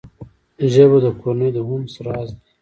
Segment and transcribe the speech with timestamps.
[0.73, 2.41] ژبه د کورنۍ د انس راز دی